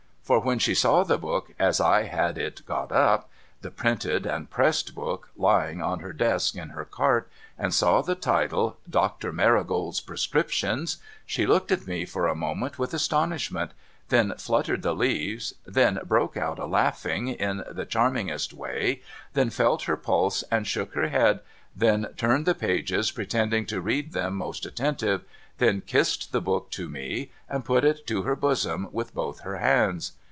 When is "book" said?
1.17-1.51, 4.95-5.27, 26.41-26.69